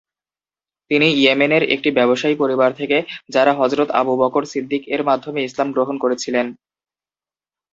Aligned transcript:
তিনি 0.91 1.07
ইয়েমেনের 1.15 1.63
একটি 1.75 1.89
ব্যবসায়ী 1.91 2.35
পরিবার 2.35 2.71
থেকে 2.73 2.97
যারা 3.29 3.51
হযরত 3.53 3.89
আবু 3.99 4.13
বকর 4.17 4.43
সিদ্দিক 4.45 4.83
এর 4.87 5.01
মাধ্যমে 5.03 5.39
ইসলাম 5.43 5.67
গ্রহণ 5.71 5.95
করেছিলেন। 5.97 6.45